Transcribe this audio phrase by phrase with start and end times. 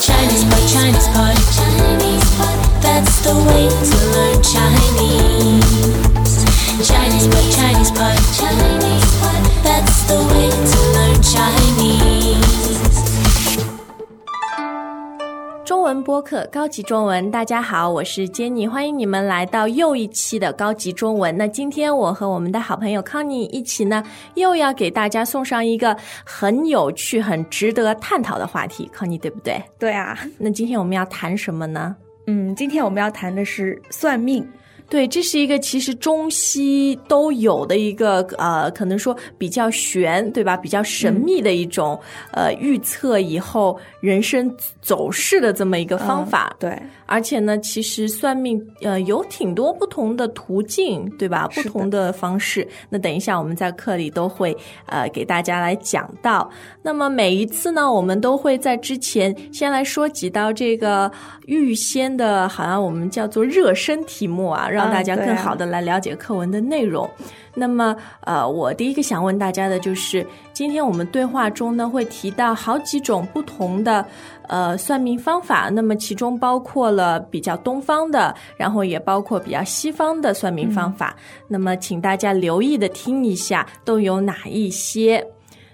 [0.00, 2.82] Chinese pot, Chinese pot, Chinese pot.
[2.82, 5.68] That's the way to learn Chinese.
[6.88, 9.07] Chinese pot, Chinese pot, Chinese
[15.88, 21.34] 文播客高级中文，大家好，我是 Jenny，欢迎你们来到又一期的高级中文。
[21.34, 24.04] 那今天我和我们的好朋友康妮一起呢，
[24.34, 25.96] 又要给大家送上一个
[26.26, 28.86] 很有趣、很值得探讨的话题。
[28.92, 29.58] 康妮对不对？
[29.78, 31.96] 对啊，那今天我们要谈什么呢？
[32.26, 34.46] 嗯，今天我们要谈的是算命。
[34.90, 40.56] 对，这是一个其实中西都有的一个呃，可能说比较玄，对吧？
[40.56, 41.98] 比较神秘的一种、
[42.32, 46.56] 呃预测以后人生走势的这么一个方法。
[46.58, 51.46] 对，而且呢，其实算命呃有挺多不同的途径，对吧？
[51.54, 52.66] 不同的方式。
[52.88, 56.50] 那等一下我们在课里都会呃给大家来讲到。
[56.82, 61.12] 那么每一次呢，我们都会在之前先来说几道这个
[61.44, 67.08] 预先的，好像我们叫做热身题目啊，让嗯大家更好的来了解课文的内容。
[67.54, 74.06] 那么，呃，我第一个想问大家的就是，今天我们对话中呢会提到好几种不同的
[74.46, 81.16] 呃算命方法，那么其中包括了比较东方的，然后也包括比较西方的算命方法。
[81.48, 85.26] 那么，请大家留意的听一下，都有哪一些？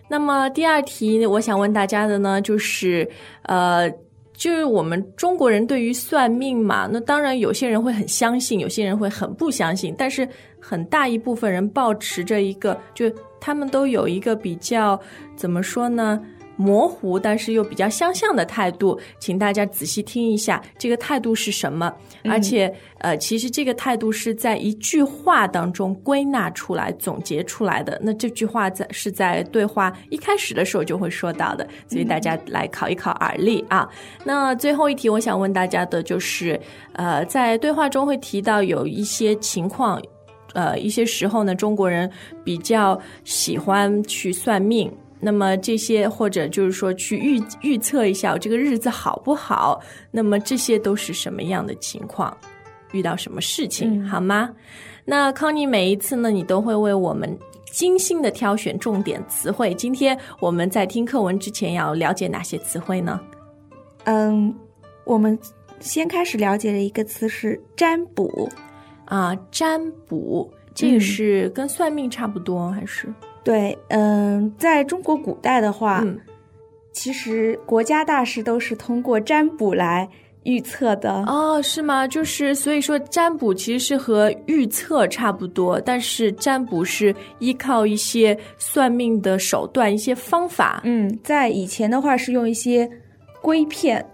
[0.08, 3.06] 那么第二题，我想问大家的呢，就是
[3.42, 3.90] 呃。
[4.34, 10.28] 就是我们中国人对于算命嘛，那当然有些人会很相信，有些人会很不相信，但是
[10.60, 15.00] 很大一部分人保持着一个，就他们都有一个比较
[15.36, 16.20] 怎么说呢？
[16.56, 21.92] 模糊，但是又比较相像的态度，请大家仔细听一下，这个态度是什么？
[22.24, 28.00] 而且，呃，其实这个态度是在一句话当中归纳出来、总结出来的。
[28.02, 33.88] 那这句话在是在对话一开始的时候就会说到的，所以大家来考一考耳力啊。
[34.24, 36.60] 那最后一题，我想问大家的就是，
[36.94, 40.00] 呃，在对话中会提到有一些情况。
[40.54, 42.08] 呃，一些时候呢，中国人
[42.44, 44.88] 比较喜欢去算命，
[45.24, 49.80] 那么这些或者就是说去预预测一下我这个日子好不好，
[50.10, 52.36] 那么这些都是什么样的情况，
[52.92, 54.50] 遇到什么事情，嗯好吗？
[55.06, 57.38] 那康妮每一次呢，你都会为我们
[57.72, 59.72] 精心的挑选重点词汇。
[59.74, 63.18] 今天我们在听课文之前要了解哪些词汇呢？
[64.04, 64.54] 嗯，
[65.04, 65.38] 我们
[65.80, 68.48] 先开始了解的一个词是占卜。
[69.06, 73.12] 啊，占卜，这个嗯是跟算命差不多还是？
[73.44, 76.18] 对，嗯，在中国古代的话，嗯
[76.92, 80.08] 其实国家大事都是通过占卜来
[80.44, 81.24] 预测的。
[81.26, 82.06] 哦，是吗？
[82.06, 90.80] 就是所以说，占卜其实是和预测差不多，但是占卜是依靠一些算命的手段、一些方法。
[90.84, 92.88] 嗯，在以前的话是用一些
[93.42, 94.06] 龟片，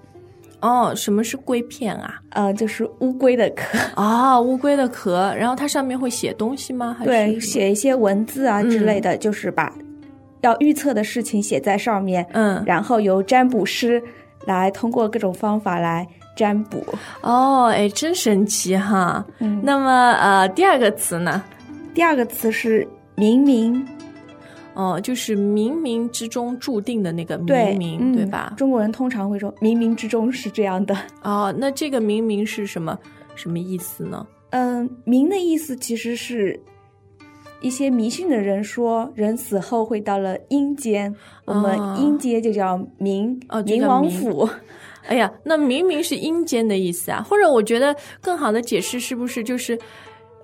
[0.60, 2.20] 哦，什么是龟片啊？
[2.30, 6.96] 呃，就是乌龟的壳，啊、乌龟的壳，然后它上面会写东西吗？
[6.98, 9.72] 还是对，写一些文字啊之类的，就是把
[10.42, 14.02] 要预测的事情写在上面，嗯，然后由占卜师
[14.46, 16.06] 来通过各种方法来
[16.36, 16.84] 占卜。
[17.20, 19.24] 哦，哎，真神奇哈。
[19.38, 21.42] 嗯，那么呃，第二个词呢？
[21.92, 23.84] 第二个词是冥冥，
[24.80, 28.54] 哦，就是冥冥之中注定的那个对冥冥，嗯对吧？
[28.56, 30.96] 中国人通常会说冥冥之中是这样的。
[31.22, 32.98] 哦，那这个冥冥是什么
[33.34, 34.26] 什么意思呢？
[34.50, 36.58] 嗯，冥的意思其实是
[37.60, 41.14] 一些迷信的人说，人死后会到了阴间，
[41.44, 44.48] 我啊们阴间就叫冥，哦就冥王府。
[45.06, 49.78] 哎呀，那明明是阴间的意思啊，或者我觉得更好的解释是不是就是，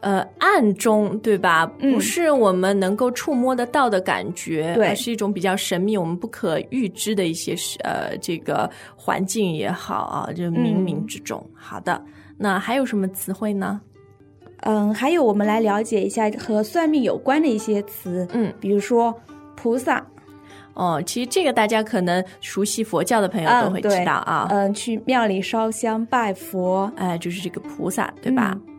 [0.06, 1.68] 呃，暗中对吧？
[1.80, 11.44] 嗯不是我们能够触摸得到的感觉，对而是一种比较神秘、我们不可预知的一些是呃这个环境也好啊，就冥冥之中。
[11.52, 12.00] 好的，
[12.38, 13.80] 那还有什么词汇呢？
[14.60, 19.12] 嗯，还有我们来了解一下和算命有关的一些词，嗯，比如说
[19.56, 20.06] 菩萨，
[20.74, 28.56] 哦，其实这个大家可能熟悉佛教的朋友都会知道啊，嗯，去庙里烧香拜佛，哎，就是这个菩萨，对吧？
[28.68, 28.75] 嗯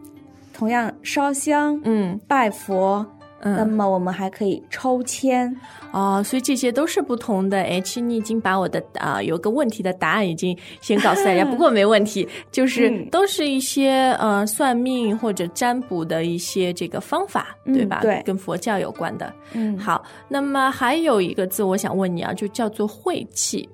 [0.58, 3.06] 同样烧香、嗯拜佛，
[3.42, 5.56] 嗯那嗯，么我们还可以抽签。
[5.92, 7.58] 哦，所以这些都是不同的。
[7.60, 18.00] 哎，你已经把我的啊、有个问题的答案已经先告诉大家， 不过没问题，就是嗯都是一些呃算命或者占卜的一些这个方法，嗯对吧？
[18.02, 19.32] 对跟佛教有关的。
[19.54, 23.70] 嗯，好，那么还有一个字我想问你啊，就叫做晦气。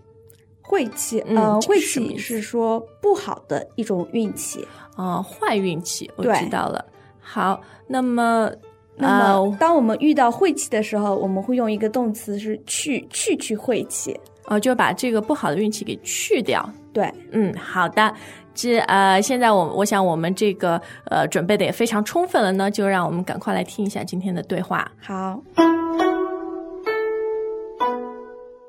[0.64, 4.66] 晦气，嗯呃，晦气是说不好的一种运气。
[4.96, 6.84] 啊，坏运气，我知道了。
[7.20, 8.50] 好，那么
[8.96, 14.20] 那么，呃当我们遇到晦气的时候，我们会用一个动词是去去去晦气。
[14.46, 18.14] 呃，就把这个不好的运气给去掉，对，嗯，好的。
[18.54, 24.92] 这呃，现在我我想我们这个呃准备的也非常充分了呢，就让我们赶快来听一下今天的对话。
[25.02, 25.42] 好。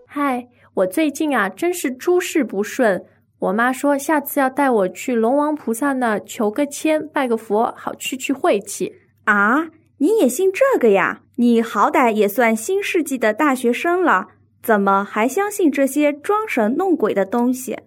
[0.06, 3.04] 嗨，我最近啊，真是诸事不顺。
[3.38, 8.92] 我妈说下次要带我去龙王菩萨那求个签、拜个佛，好去去晦气。
[9.24, 9.68] 啊，
[9.98, 11.20] 你也信这个呀？
[11.36, 14.28] 你好歹也算新世纪的大学生了，
[14.62, 17.78] 怎么还相信这些装神弄鬼的东西？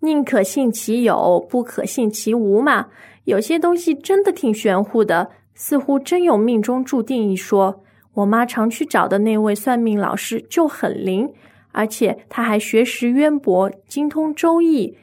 [0.00, 2.88] 宁可信其有，不可信其无嘛。
[3.24, 7.82] 有些东西真的挺玄乎的，似乎真有命中注定一说。
[8.12, 11.32] 我妈常去找的那位算命老师就很灵，
[11.74, 14.96] 而且他还学识渊博，精通周易。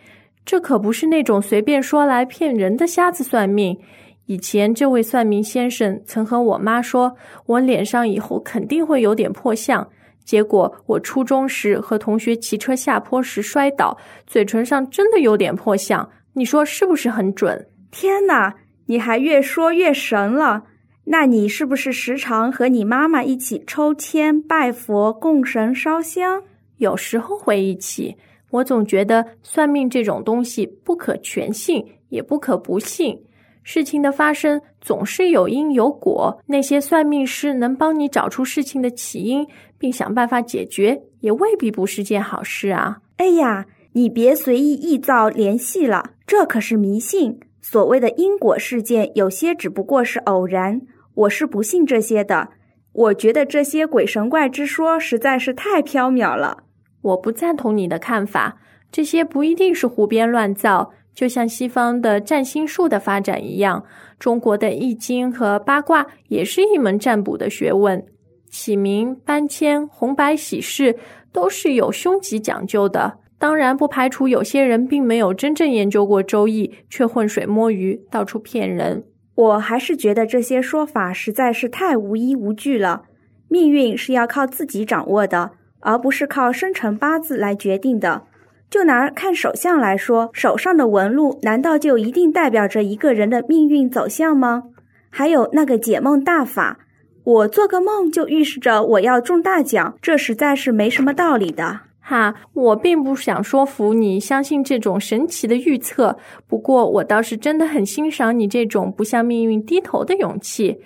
[0.43, 3.77] 这可不是那种随便说来骗人的瞎子算命。
[4.25, 7.15] 以前这位算命先生曾和我妈说，
[7.45, 9.87] 我脸上以后肯定会有点破相。
[10.23, 16.09] 结果我初中时和同学骑车下坡时摔倒，嘴唇上真的有点破相。
[16.33, 17.67] 你说是不是很准？
[17.91, 20.63] 天哪，你还越说越神了。
[21.05, 26.43] 那你是不是时常和你妈妈一起抽签、拜佛、供神、烧香？
[26.81, 28.17] 有时候会一起。
[28.49, 33.17] 我总觉得算命这种东西不可全信，也不可不信。
[33.63, 39.47] 事情的发生总是有因有果，那些算命师能帮你找出事情的起因，
[39.77, 42.97] 并想办法解决，也未必不是件好事啊！
[43.17, 47.39] 哎呀，你别随意臆造联系了，这可是迷信。
[47.61, 50.81] 所谓的因果事件，有些只不过是偶然。
[51.13, 52.49] 我是不信这些的，
[52.91, 56.63] 我觉得这些鬼神怪之说实在是太缥缈了。
[57.01, 58.57] 我不赞同你的看法，
[58.91, 60.91] 这些不一定是胡编乱造。
[61.13, 63.83] 就像西方的占星术的发展一样，
[64.17, 68.05] 中国的易经和八卦也是一门占卜的学问。
[68.49, 70.97] 起名、搬迁、红白喜事
[71.31, 73.19] 都是有凶吉讲究的。
[73.37, 79.03] 当然，不排除有些人并没有真正研究过周易，却浑水摸鱼，到处骗人。
[79.35, 83.03] 我还是觉得这些说法实在是太无依无据了。
[83.47, 85.51] 命运是要靠自己掌握的，
[85.81, 88.23] 而不是靠生辰八字来决定的。
[88.69, 94.63] 就拿看手相来说，手上的纹路难道就一定代表着一个人的命运走向吗？
[95.09, 96.79] 还有那个解梦大法，
[97.25, 101.81] 我做个梦就预示着我要中大奖，这实在是没什么道理的。
[101.99, 106.17] 哈，我并不想说服你相信这种神奇的预测，
[106.47, 110.79] 不过我倒是真的很欣赏你这种不向命运低头的勇气。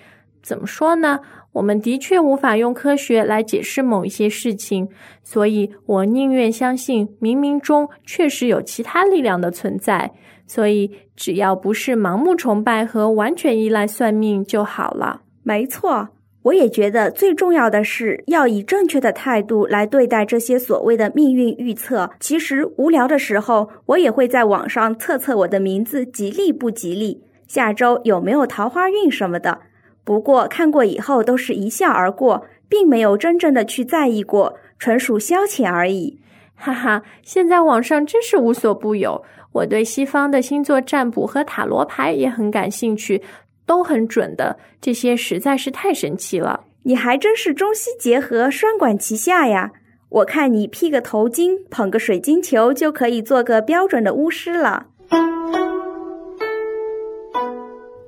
[0.45, 1.19] 怎么说呢？
[1.53, 4.87] 我们的确无法用科学来解释某一些事情，
[5.23, 10.11] 所以我宁愿相信冥冥中确实有其他力量的存在。
[10.45, 15.21] 所以只要不是盲目崇拜和完全依赖算命就好了。
[15.41, 16.09] 没错，
[16.43, 22.11] 我也觉得最重要的是要以正确的态度来对待这些所谓的命运预测。
[22.19, 29.61] 其实无聊的时候，我也会在网上测测我的名字吉利不吉利，下周有没有桃花运什么的。
[30.05, 36.19] 不过看过以后都是一笑而过，并没有真正的去在意过，纯属消遣而已。
[36.55, 39.25] 哈哈，现在网上真是无所不有。
[39.51, 43.21] 我对西方的星座占卜和塔罗牌也很感兴趣，
[43.65, 44.57] 都很准的。
[44.79, 46.65] 这些实在是太神奇了。
[46.83, 49.71] 你还真是中西结合，双管齐下呀！
[50.09, 54.85] 我看你披个头巾，捧个水晶球，就可以做个标准的巫师了。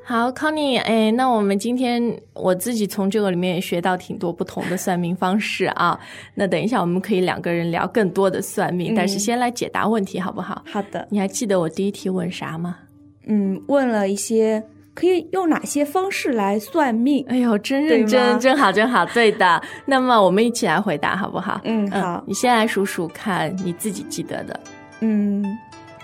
[0.09, 2.01] 好，Conny，哎，那我们今天
[2.33, 5.99] 我自己从这个里面也学到挺多不同的算命方式啊。
[6.33, 10.63] 那等一下我们可以两个人聊更多的算命，但是先来解答问题好不好？
[10.65, 11.05] 好的。
[11.11, 12.77] 你还记得我第一题问啥吗？
[13.25, 17.25] 嗯，问了一些可以用哪些方式来算命。
[17.27, 19.05] 哎呦，真认真，真好，真好。
[19.07, 19.61] 对的。
[19.85, 21.59] 那么我们一起来回答好不好？
[21.65, 22.23] 嗯，好。
[22.25, 24.57] 你先来数数看你自己记得的。
[25.01, 25.43] 嗯。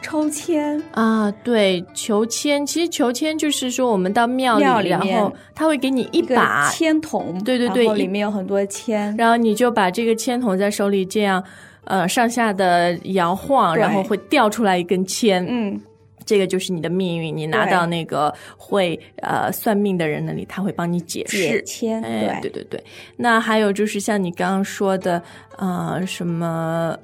[0.03, 2.63] 抽签啊，对，求签。
[2.63, 11.43] 其实求签就是说，我们到庙里，然后他会给你一把签筒，对对对，里面有很多签，然后你就把这个签筒在手里这样，
[11.85, 15.43] 呃，上下的摇晃，然后会掉出来一根签。
[15.49, 15.81] 嗯，
[16.25, 17.35] 这个就是你的命运。
[17.35, 22.01] 你拿到那个会呃算命的人那里，他会帮你解释签。
[22.01, 22.83] 对对对对。
[23.15, 25.23] 那还有就是像你刚刚说的，
[25.57, 26.95] 呃，什么？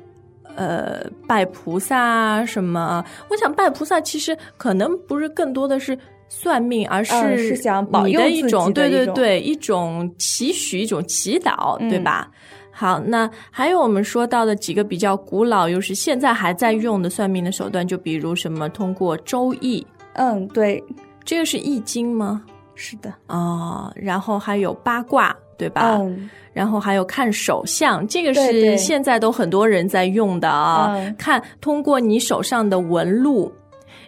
[0.55, 3.03] 呃，拜菩萨啊，什么？
[3.29, 12.29] 我想拜菩萨其实可能不是更多的是算命，而是是想保佑的一种，对对对，一种祈许，一种祈祷，对吧？
[12.71, 20.81] 好，那还有我们说到的几个比较古老又是现在还在用的算命的手段，就比如什么通过周易，嗯，对，
[21.25, 22.41] 这个是易经吗？
[22.75, 25.97] 是的，哦，然后还有八卦，对吧？
[25.99, 30.93] 嗯，然后还有看手相，这个是现在都很多人在用的啊。
[30.93, 33.49] 嗯看通过你手上的纹路，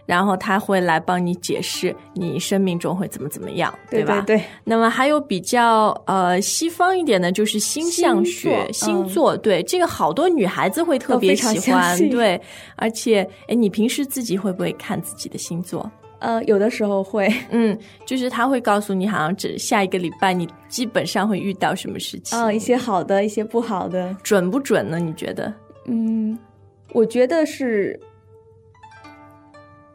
[0.06, 3.78] 然后他会来帮你解释你生命中会怎么怎么样，吧？
[3.90, 9.38] 对对对，那么还有比较呃西方一点的，就是星象学、星座嗯星座。
[9.38, 12.40] 对，这个好多女孩子会特别喜欢对，
[12.76, 15.90] 而且哎，你平时自己会不会看自己的星座？
[16.22, 25.00] 呃，有的时候会，嗯，就是他会告诉你，好像只下一个礼拜你基本上会遇到什么事情，啊、一些好的，一些不好的，准不准呢？
[25.00, 25.52] 你觉得？
[25.86, 26.38] 嗯，
[26.94, 28.00] 我觉得是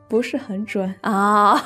[0.09, 0.93] 不是很准？
[1.01, 1.57] 啊，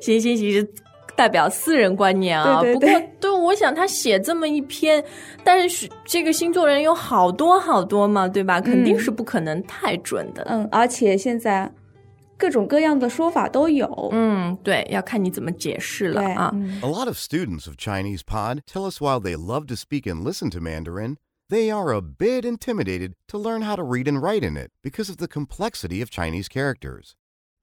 [0.00, 0.66] 行 行行，是
[1.14, 2.60] 代表私人观念啊。
[2.62, 5.04] 对对不过对，对，我想他写这么一篇，
[5.44, 8.60] 但是这个星座人有好多好多嘛，对吧？
[8.60, 10.42] 肯定是不可能太准的。
[10.48, 11.70] 嗯，而且现在
[12.39, 14.09] 各种各样的说法都有。
[14.11, 16.51] 嗯，对，要看你怎么解释了对，啊。
[16.53, 20.23] 嗯 A lot of students of Chinese Pod tell us while they love to speak and
[20.23, 21.17] listen to Mandarin,
[21.49, 25.09] they are a bit intimidated to learn how to read and write in it because
[25.09, 27.15] of the complexity of Chinese characters.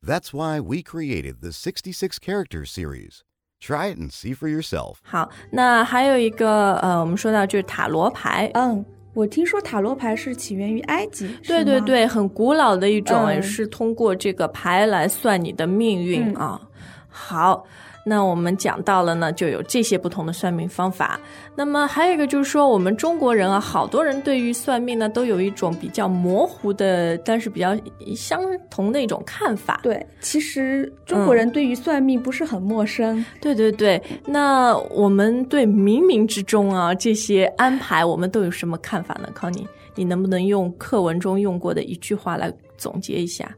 [0.02, 3.22] That's why we created the 66 Characters series.
[3.60, 4.96] Try it and see for yourself.
[5.04, 8.50] 好，那还有一个呃，我们说到就是塔罗牌。
[8.54, 8.84] 嗯，
[9.17, 16.35] 我听说塔罗牌是起源于埃及，对对对，很古老的一种，是通过这个牌来算你的命运、嗯。
[16.35, 16.61] 啊。
[17.09, 17.65] 好，
[18.07, 21.19] 那我们讲到了呢，就有这些不同的算命方法。
[21.55, 27.77] 那么还有一个就是说，我们中国人啊，好多人对于算命呢，都有一种比较模糊的，但是比较
[28.15, 29.81] 相同的一种看法。
[29.83, 33.23] 对，其实中国人对于算命不是很陌生。
[33.41, 43.53] 对对对，那我们对冥冥之中啊这些安排，我们都有什么看法呢？Conny，你能不能用课文中用过的一句话来总结一下？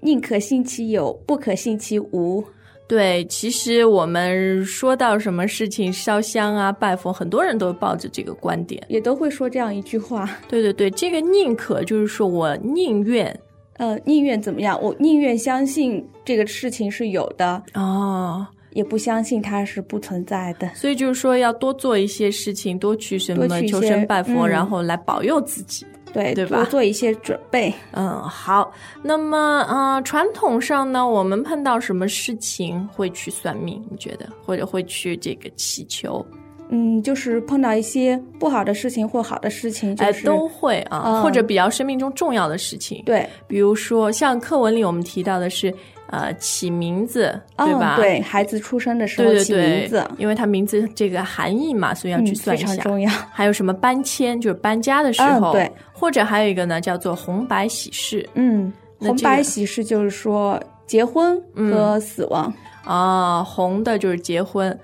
[0.00, 2.44] 宁可信其有，不可信其无。
[2.88, 8.82] 对，其实我们说到什么事情烧香啊、拜佛，很多人都抱着这个观点。
[8.88, 13.38] 也都会说这样一句话， 对对对，这个宁可就是说我宁愿
[13.74, 14.80] 呃，宁愿怎么样？
[14.82, 20.66] 我宁愿相信这个事情是有的，哦，也不相信它是不存在的。
[20.74, 25.84] 所以就是说要多做一些事情，多去什么求神拜佛，嗯然后来保佑自己。
[26.18, 27.72] 对，对吧多做一些准备。
[27.92, 28.72] 嗯，好。
[29.02, 33.82] 那么，呃，传统上呢，我们碰到什么事情会去算命？
[33.90, 36.24] 你觉得，或者会去这个祈求？
[36.70, 43.02] 嗯，就是碰到一些不好的事情或好的事情，就哎，都会啊，嗯或者比较生命中重要的事情。
[43.06, 45.72] 对，比如说，像课文里我们提到的是，
[46.08, 47.96] 呃，起名字，对吧？
[47.96, 52.66] 嗯对，孩子出生的时候起对对对，名字，因为他名字这个含义嘛，所以要去嗯，算一下。
[52.66, 53.10] 非常重要。
[53.32, 62.52] 还有什么搬迁，就是搬家的时候，嗯对，或者还有一个呢，叫做红白喜事嗯，红白喜事就是说结婚和死亡。
[62.84, 64.76] 啊，红的就是结婚，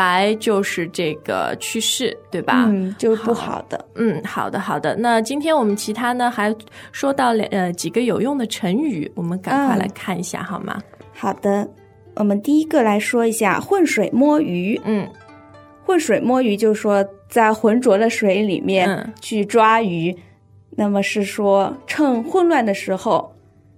[0.00, 2.64] 白就是这个去世，对吧？
[2.68, 3.84] 嗯，就是不好的。
[3.96, 4.96] 嗯，好的好的。
[4.96, 6.54] 那今天我们其他呢还
[6.90, 10.80] 说到两呃几个有用的成语，我们赶快嗯来看一下、好吗？
[11.12, 11.68] 好的，
[12.14, 14.80] 我们第一个来说一下浑水摸鱼。
[14.86, 15.06] 嗯
[15.84, 20.16] 浑水摸鱼就是说在浑浊的水里面嗯去抓鱼，
[20.70, 23.30] 那么是说趁混乱的时候，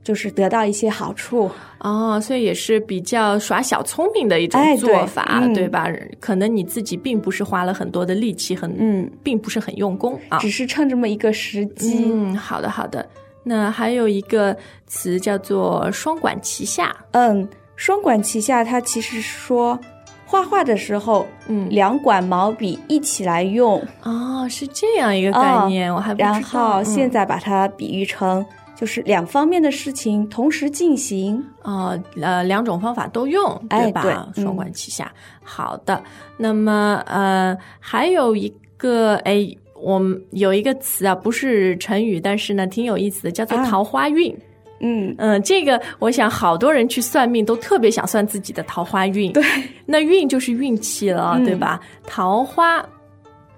[0.03, 1.51] 就是得到一些好处。
[1.79, 5.89] 哦，所以也是比较耍小聪明的一种做法，嗯对吧？
[6.21, 10.39] 可能你自己并不是花了很多的力气，很嗯，并不是很用功啊。
[10.39, 12.05] 只是趁这么一个时机。
[12.07, 13.05] 嗯，好的好的。
[13.45, 14.57] 那还有一个
[14.87, 16.95] 词叫做双管齐下。
[17.11, 19.77] 嗯，双管齐下，它其实说
[20.25, 26.31] 画画的时候，嗯两管毛笔一起来用，哦，是这样一个概念，我还不知道。
[26.31, 28.47] 然后嗯现在把它比喻成
[28.83, 31.41] 就是两方面的事情同时进行。
[31.63, 33.77] 哦，呃，两种方法都用，吧？
[33.77, 35.13] 哎对吧双管齐下。
[35.41, 36.03] 好的，
[36.37, 39.47] 那么呃，还有一个哎，
[39.81, 44.37] 我们有一个词啊，不是成语，但是呢挺有意思的，叫做啊桃花运。
[44.81, 49.33] 嗯，嗯，这个我想好多人去算命都特别想算自己的桃花运。
[49.33, 49.45] 对，
[49.87, 51.79] 那运就是运气了，嗯对吧？
[52.05, 52.85] 桃花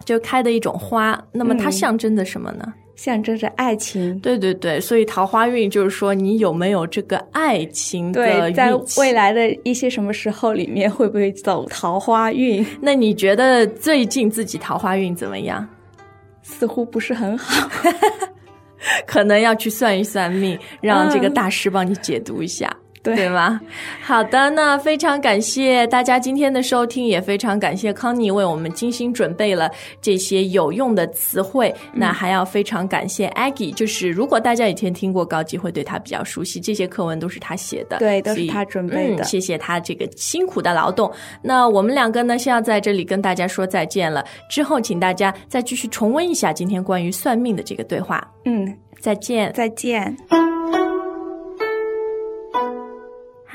[0.04, 2.72] 就开的一种花，那么它嗯象征着什么呢？
[2.96, 4.16] 象征着爱情。
[4.20, 12.64] 对对对，所以桃花运就是说你有没有这个爱情的对，在未来的一些什么时候里面，会不会走桃花运？
[12.80, 15.66] 那你觉得最近自己桃花运怎么样？
[16.42, 17.68] 似乎不是很好。
[19.06, 22.70] 可能要去算一算命，让这个嗯大师帮你解读一下。
[23.04, 23.60] 对对吗？
[24.02, 29.70] 好的，那非常感谢大家今天的收听，也非常感谢康妮为我们精心准备了
[30.00, 31.72] 这些有用的词汇。
[31.92, 39.24] 嗯那还要非常感谢 Aggie，就是如果大家以前听过高级，会对他比较熟悉，这些课文都是他写的，对都是他准备的嗯。
[39.24, 41.12] 谢谢他这个辛苦的劳动。
[41.42, 44.24] 那我们两个呢，先要在这里跟大家说再见了。
[44.48, 48.26] 之后，请大家再继续重温一下今天关于算命的这个对话。
[48.44, 49.52] 嗯，再见。
[49.52, 50.16] 再见。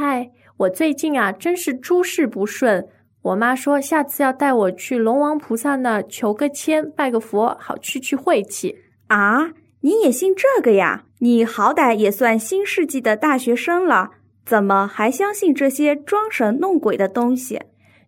[0.02, 2.88] 嗨，我最近啊，真是诸事不顺。
[3.22, 8.78] 我妈说下次要带我去龙王菩萨那求个签、拜个佛，好去去晦气。
[9.08, 9.52] 啊，
[9.82, 11.04] 你也信这个呀？
[11.18, 14.12] 你好歹也算新世纪的大学生了，
[14.46, 17.60] 怎么还相信这些装神弄鬼的东西？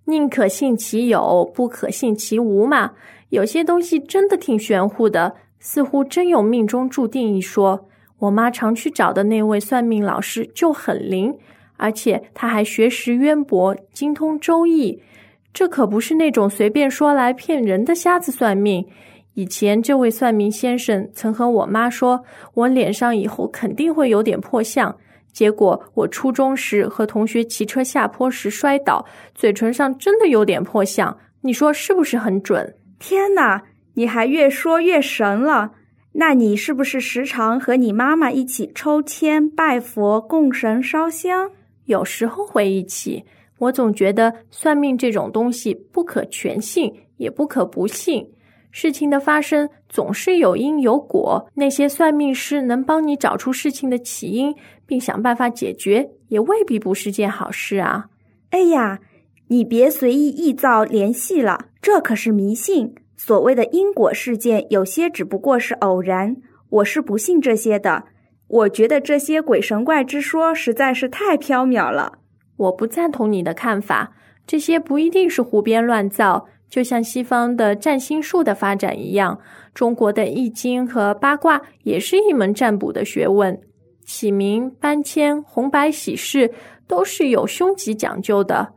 [0.05, 2.93] 宁可信其有，不可信其无嘛。
[3.31, 7.89] 有些东西真的挺玄乎的，似乎真有命中注定一说。
[8.19, 11.38] 我妈常去找的那位算命老师就很灵，
[11.81, 15.01] 而且他还学识渊博，精通周易。
[15.51, 18.85] 这可不是那种随便说来骗人的瞎子算命。
[19.33, 22.23] 以前这位算命先生曾和我妈说，
[22.53, 24.95] 我脸上以后肯定会有点破相。
[25.33, 31.17] 结果我初中时和同学骑车下坡时摔倒，嘴唇上真的有点破相。
[31.41, 32.75] 你说是不是很准？
[33.00, 33.63] 天哪，
[33.95, 35.71] 你还越说越神了。
[36.13, 41.50] 那你是不是时常和你妈妈一起抽签、拜佛、供神、烧香？
[41.85, 43.23] 有时候回忆起。
[43.59, 48.27] 我总觉得算命这种东西不可全信，也不可不信。
[48.71, 58.05] 事情的发生总是有因有果，那些算命师能帮你找出事情的起因，并想办法解决，也未必不是件好事啊。
[58.50, 59.00] 哎呀，
[59.50, 62.95] 你别随意臆造联系了，这可是迷信。
[63.15, 66.38] 所谓的因果事件，有些只不过是偶然。
[66.69, 68.05] 我是不信这些的。
[68.51, 72.20] 我觉得这些鬼神怪之说实在是太缥缈了。
[72.58, 74.12] 我不赞同你的看法，
[74.46, 76.48] 这些不一定是胡编乱造。
[76.70, 79.39] 就像西方的占星术的发展一样，
[79.74, 83.60] 中国的易经和八卦也是一门占卜的学问。
[84.05, 86.51] 起名、搬迁、红白喜事
[86.88, 88.74] 都是有凶吉讲究的。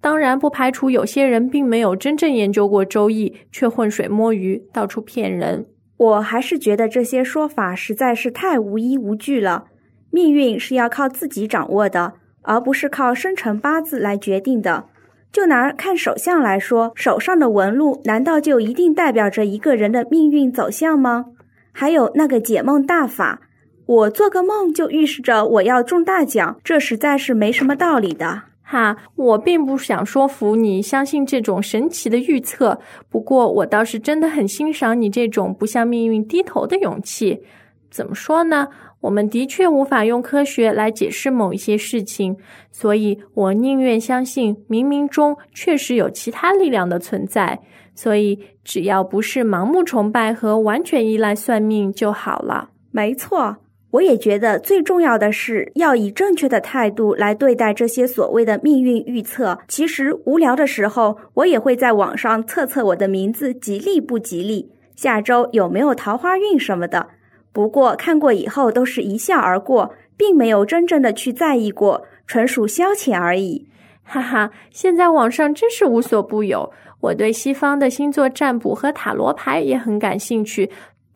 [0.00, 5.66] 当然，不排除有些人并没有真正研究过周易，却浑水摸鱼，到处骗人。
[6.00, 9.66] 我还是觉得这些说法实在是太无依无据了。
[10.10, 14.86] 命运是要靠自己掌握的，而不是靠生辰八字来决定的。
[15.30, 21.26] 就拿看手相来说，手上的纹路难道就一定代表着一个人的命运走向吗？
[21.70, 23.42] 还有那个解梦大法，
[23.84, 28.44] 我做个梦就预示着我要中大奖，这实在是没什么道理的。
[28.70, 32.78] 哈，我并不想说服你相信这种神奇的预测，
[33.08, 37.42] 不过我倒是真的很欣赏你这种不向命运低头的勇气。
[37.90, 38.68] 怎么说呢？
[39.00, 42.36] 我们的确无法用科学来解释某一些事情，
[42.70, 47.58] 所以我宁愿相信冥冥中确实有其他力量的存在。
[47.96, 52.70] 所以，只要不是盲目崇拜和完全依赖算命就好了。
[52.92, 53.56] 没错，
[53.92, 59.58] 我也觉得最重要的是要以正确的态度来对待这些所谓的命运预测。
[59.66, 67.08] 其实无聊的时候，我也会在网上测测我的名字吉利不吉利，下周有没有桃花运什么的。
[67.52, 73.66] 不过看过以后都是一笑而过，并没有真正的去在意过，纯属消遣而已。
[74.04, 76.72] 哈哈，现在网上真是无所不有。
[77.00, 80.70] 我对西方的星座占卜和塔罗牌也很感兴趣，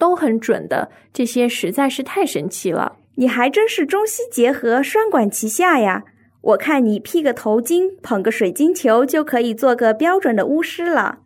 [0.05, 0.91] 都很准的。
[1.15, 2.97] 这些实在是太神奇了。
[3.15, 6.03] 你还真是中西结合，双管齐下呀！
[6.43, 11.21] 我看你披个头巾，捧个水晶球，就可以做个标准的巫师了。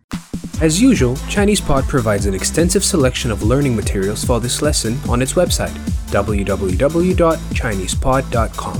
[0.61, 5.35] As usual, ChinesePod provides an extensive selection of learning materials for this lesson on its
[5.35, 5.73] website,
[6.12, 8.77] www.chinesepod.com.